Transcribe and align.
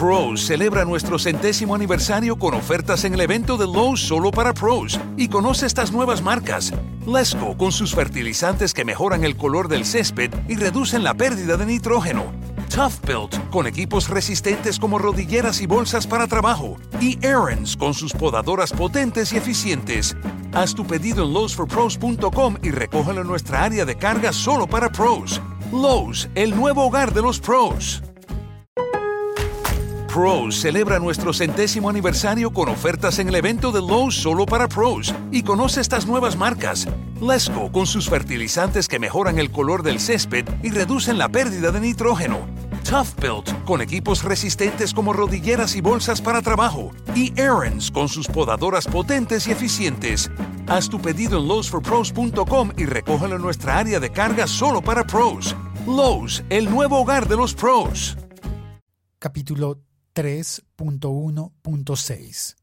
Pros 0.00 0.46
celebra 0.46 0.86
nuestro 0.86 1.18
centésimo 1.18 1.74
aniversario 1.74 2.38
con 2.38 2.54
ofertas 2.54 3.04
en 3.04 3.12
el 3.12 3.20
evento 3.20 3.58
de 3.58 3.66
Lowe's 3.66 4.00
solo 4.00 4.30
para 4.30 4.54
pros 4.54 4.98
y 5.18 5.28
conoce 5.28 5.66
estas 5.66 5.92
nuevas 5.92 6.22
marcas. 6.22 6.72
Lesco 7.06 7.54
con 7.58 7.70
sus 7.70 7.94
fertilizantes 7.94 8.72
que 8.72 8.86
mejoran 8.86 9.24
el 9.24 9.36
color 9.36 9.68
del 9.68 9.84
césped 9.84 10.30
y 10.48 10.56
reducen 10.56 11.04
la 11.04 11.12
pérdida 11.12 11.58
de 11.58 11.66
nitrógeno. 11.66 12.32
Tough 12.74 12.94
Built 13.06 13.50
con 13.50 13.66
equipos 13.66 14.08
resistentes 14.08 14.78
como 14.78 14.98
rodilleras 14.98 15.60
y 15.60 15.66
bolsas 15.66 16.06
para 16.06 16.26
trabajo. 16.26 16.78
Y 16.98 17.18
Aaron's 17.22 17.76
con 17.76 17.92
sus 17.92 18.14
podadoras 18.14 18.72
potentes 18.72 19.34
y 19.34 19.36
eficientes. 19.36 20.16
Haz 20.54 20.74
tu 20.74 20.86
pedido 20.86 21.26
en 21.26 21.34
lowesforpros.com 21.34 22.56
y 22.62 22.70
recógelo 22.70 23.20
en 23.20 23.26
nuestra 23.26 23.64
área 23.64 23.84
de 23.84 23.96
carga 23.96 24.32
solo 24.32 24.66
para 24.66 24.90
pros. 24.90 25.42
Lowe's, 25.70 26.30
el 26.36 26.56
nuevo 26.56 26.86
hogar 26.86 27.12
de 27.12 27.20
los 27.20 27.38
pros. 27.38 28.02
Pros 30.12 30.56
celebra 30.56 30.98
nuestro 30.98 31.32
centésimo 31.32 31.88
aniversario 31.88 32.50
con 32.50 32.68
ofertas 32.68 33.20
en 33.20 33.28
el 33.28 33.36
evento 33.36 33.70
de 33.70 33.78
Lowe's 33.78 34.16
solo 34.16 34.44
para 34.44 34.66
pros 34.66 35.14
y 35.30 35.44
conoce 35.44 35.80
estas 35.80 36.04
nuevas 36.04 36.36
marcas. 36.36 36.88
Lesco 37.20 37.70
con 37.70 37.86
sus 37.86 38.10
fertilizantes 38.10 38.88
que 38.88 38.98
mejoran 38.98 39.38
el 39.38 39.52
color 39.52 39.84
del 39.84 40.00
césped 40.00 40.44
y 40.64 40.70
reducen 40.70 41.16
la 41.16 41.28
pérdida 41.28 41.70
de 41.70 41.78
nitrógeno. 41.78 42.40
Tough 42.82 43.14
Built 43.20 43.64
con 43.64 43.80
equipos 43.80 44.24
resistentes 44.24 44.92
como 44.92 45.12
rodilleras 45.12 45.76
y 45.76 45.80
bolsas 45.80 46.20
para 46.20 46.42
trabajo. 46.42 46.90
Y 47.14 47.32
Aaron's 47.40 47.88
con 47.92 48.08
sus 48.08 48.26
podadoras 48.26 48.88
potentes 48.88 49.46
y 49.46 49.52
eficientes. 49.52 50.28
Haz 50.66 50.88
tu 50.88 51.00
pedido 51.00 51.38
en 51.38 51.46
lowesforpros.com 51.46 52.72
y 52.76 52.84
recógelo 52.86 53.36
en 53.36 53.42
nuestra 53.42 53.78
área 53.78 54.00
de 54.00 54.10
carga 54.10 54.48
solo 54.48 54.82
para 54.82 55.06
pros. 55.06 55.54
Lowe's, 55.86 56.42
el 56.50 56.68
nuevo 56.68 57.00
hogar 57.00 57.28
de 57.28 57.36
los 57.36 57.54
pros. 57.54 58.16
Capítulo 59.20 59.78
3.1.6 60.14 62.60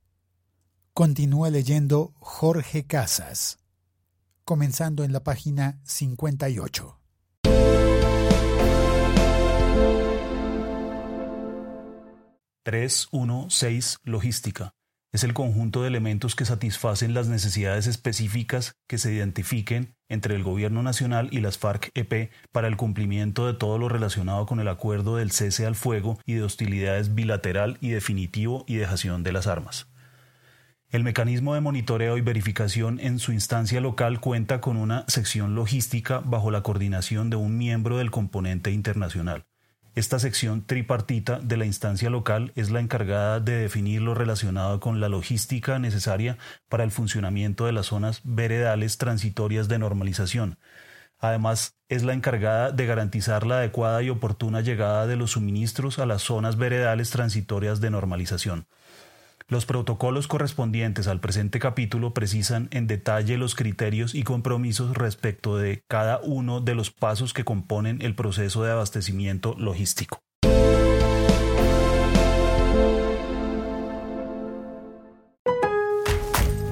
Continúa 0.97 1.51
leyendo 1.51 2.15
Jorge 2.17 2.87
Casas, 2.87 3.59
comenzando 4.43 5.03
en 5.03 5.13
la 5.13 5.23
página 5.23 5.79
58. 5.83 6.99
...3.1.6 12.65 13.99
Logística. 14.03 14.76
Es 15.13 15.23
el 15.23 15.33
conjunto 15.33 15.81
de 15.81 15.87
elementos 15.87 16.35
que 16.35 16.43
satisfacen 16.43 17.13
las 17.13 17.27
necesidades 17.27 17.87
específicas 17.87 18.75
que 18.87 18.97
se 18.97 19.13
identifiquen 19.13 19.95
entre 20.09 20.35
el 20.35 20.43
Gobierno 20.43 20.83
Nacional 20.83 21.29
y 21.31 21.39
las 21.39 21.57
FARC-EP 21.57 22.29
para 22.51 22.67
el 22.67 22.75
cumplimiento 22.75 23.47
de 23.47 23.53
todo 23.53 23.77
lo 23.77 23.87
relacionado 23.87 24.45
con 24.45 24.59
el 24.59 24.67
acuerdo 24.67 25.15
del 25.15 25.31
cese 25.31 25.65
al 25.65 25.75
fuego 25.75 26.19
y 26.25 26.33
de 26.33 26.43
hostilidades 26.43 27.15
bilateral 27.15 27.77
y 27.79 27.89
definitivo 27.89 28.65
y 28.67 28.75
dejación 28.75 29.23
de 29.23 29.31
las 29.31 29.47
armas. 29.47 29.87
El 30.89 31.03
mecanismo 31.03 31.53
de 31.53 31.61
monitoreo 31.61 32.17
y 32.17 32.21
verificación 32.21 32.99
en 32.99 33.19
su 33.19 33.31
instancia 33.31 33.81
local 33.81 34.21
cuenta 34.21 34.61
con 34.61 34.77
una 34.77 35.03
sección 35.07 35.55
logística 35.55 36.19
bajo 36.19 36.51
la 36.51 36.63
coordinación 36.63 37.29
de 37.29 37.35
un 37.37 37.57
miembro 37.57 37.97
del 37.97 38.11
componente 38.11 38.71
internacional. 38.71 39.46
Esta 39.97 40.19
sección 40.19 40.61
tripartita 40.61 41.39
de 41.39 41.57
la 41.57 41.65
instancia 41.65 42.11
local 42.11 42.51
es 42.53 42.69
la 42.69 42.81
encargada 42.81 43.39
de 43.39 43.53
definir 43.53 44.03
lo 44.03 44.13
relacionado 44.13 44.79
con 44.79 44.99
la 44.99 45.09
logística 45.09 45.79
necesaria 45.79 46.37
para 46.69 46.83
el 46.83 46.91
funcionamiento 46.91 47.65
de 47.65 47.71
las 47.71 47.87
zonas 47.87 48.21
veredales 48.23 48.99
transitorias 48.99 49.67
de 49.69 49.79
normalización. 49.79 50.59
Además, 51.17 51.79
es 51.89 52.03
la 52.03 52.13
encargada 52.13 52.71
de 52.71 52.85
garantizar 52.85 53.47
la 53.47 53.57
adecuada 53.57 54.03
y 54.03 54.11
oportuna 54.11 54.61
llegada 54.61 55.07
de 55.07 55.15
los 55.15 55.31
suministros 55.31 55.97
a 55.97 56.05
las 56.05 56.21
zonas 56.21 56.57
veredales 56.57 57.09
transitorias 57.09 57.81
de 57.81 57.89
normalización. 57.89 58.67
Los 59.49 59.65
protocolos 59.65 60.27
correspondientes 60.27 61.07
al 61.07 61.21
presente 61.21 61.59
capítulo 61.59 62.13
precisan 62.13 62.67
en 62.71 62.85
detalle 62.85 63.37
los 63.37 63.55
criterios 63.55 64.13
y 64.13 64.23
compromisos 64.23 64.93
respecto 64.93 65.55
de 65.55 65.83
cada 65.87 66.19
uno 66.21 66.59
de 66.59 66.75
los 66.75 66.91
pasos 66.91 67.33
que 67.33 67.45
componen 67.45 68.01
el 68.01 68.13
proceso 68.13 68.63
de 68.63 68.73
abastecimiento 68.73 69.55
logístico. 69.57 70.19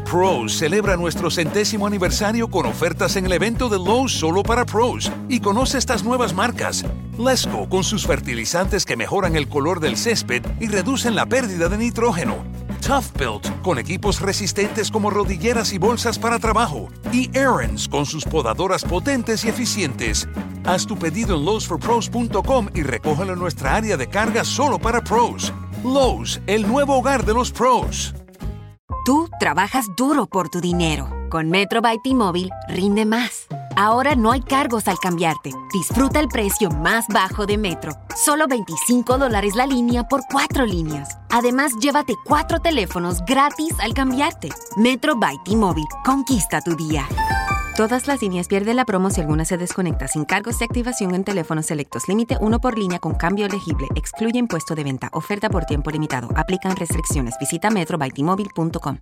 Pros 0.03 0.57
celebra 0.57 0.97
nuestro 0.97 1.31
centésimo 1.31 1.87
aniversario 1.87 2.49
con 2.49 2.65
ofertas 2.65 3.15
en 3.15 3.25
el 3.25 3.31
evento 3.31 3.69
de 3.69 3.77
Lowe's 3.77 4.11
solo 4.11 4.43
para 4.43 4.65
pros 4.65 5.09
y 5.29 5.39
conoce 5.39 5.77
estas 5.77 6.03
nuevas 6.03 6.33
marcas. 6.33 6.83
Lesco 7.17 7.69
con 7.69 7.85
sus 7.85 8.05
fertilizantes 8.05 8.85
que 8.85 8.97
mejoran 8.97 9.37
el 9.37 9.47
color 9.47 9.79
del 9.79 9.95
césped 9.95 10.43
y 10.59 10.67
reducen 10.67 11.15
la 11.15 11.25
pérdida 11.25 11.69
de 11.69 11.77
nitrógeno. 11.77 12.54
Tough 12.85 13.17
Built 13.17 13.63
con 13.63 13.79
equipos 13.79 14.21
resistentes 14.21 14.91
como 14.91 15.09
rodilleras 15.09 15.73
y 15.73 15.79
bolsas 15.79 16.19
para 16.19 16.37
trabajo. 16.37 16.87
Y 17.11 17.35
Aaron's 17.35 17.87
con 17.89 18.05
sus 18.05 18.23
podadoras 18.25 18.83
potentes 18.83 19.43
y 19.43 19.49
eficientes. 19.49 20.29
Haz 20.65 20.85
tu 20.85 20.95
pedido 20.95 21.35
en 21.35 21.45
lowesforpros.com 21.45 22.67
y 22.75 22.83
recógelo 22.83 23.33
en 23.33 23.39
nuestra 23.39 23.75
área 23.75 23.97
de 23.97 24.07
carga 24.07 24.43
solo 24.43 24.77
para 24.77 25.03
pros. 25.03 25.51
Lowe's, 25.83 26.39
el 26.45 26.67
nuevo 26.67 26.95
hogar 26.95 27.25
de 27.25 27.33
los 27.33 27.51
pros. 27.51 28.13
Tú 29.03 29.29
trabajas 29.39 29.85
duro 29.97 30.27
por 30.27 30.49
tu 30.49 30.61
dinero. 30.61 31.09
Con 31.31 31.49
Metro 31.49 31.81
by 31.81 31.97
T-Mobile 32.03 32.51
rinde 32.69 33.05
más. 33.05 33.47
Ahora 33.75 34.15
no 34.15 34.31
hay 34.31 34.41
cargos 34.41 34.87
al 34.87 34.97
cambiarte. 34.99 35.51
Disfruta 35.73 36.19
el 36.19 36.29
precio 36.29 36.69
más 36.69 37.07
bajo 37.09 37.45
de 37.45 37.57
Metro. 37.57 37.93
Solo 38.15 38.47
25 38.47 39.17
dólares 39.17 39.55
la 39.55 39.67
línea 39.67 40.07
por 40.07 40.21
cuatro 40.31 40.65
líneas. 40.65 41.17
Además, 41.29 41.73
llévate 41.81 42.15
cuatro 42.23 42.59
teléfonos 42.59 43.19
gratis 43.25 43.73
al 43.79 43.93
cambiarte. 43.93 44.49
Metro 44.77 45.17
by 45.17 45.37
T-Mobile. 45.43 45.87
Conquista 46.05 46.61
tu 46.61 46.75
día. 46.75 47.05
Todas 47.75 48.07
las 48.07 48.21
líneas 48.21 48.47
pierden 48.47 48.77
la 48.77 48.85
promo 48.85 49.09
si 49.09 49.19
alguna 49.19 49.43
se 49.43 49.57
desconecta 49.57 50.07
sin 50.07 50.23
cargos 50.23 50.59
de 50.59 50.65
activación 50.65 51.13
en 51.13 51.25
teléfonos 51.25 51.65
selectos. 51.65 52.07
Límite 52.07 52.37
uno 52.39 52.61
por 52.61 52.79
línea 52.79 52.99
con 52.99 53.15
cambio 53.15 53.45
elegible. 53.45 53.87
Excluye 53.95 54.39
impuesto 54.39 54.75
de 54.75 54.85
venta. 54.85 55.09
Oferta 55.11 55.49
por 55.49 55.65
tiempo 55.65 55.91
limitado. 55.91 56.29
Aplican 56.37 56.77
restricciones. 56.77 57.35
Visita 57.37 57.69
metrobytmobile.com. 57.69 58.99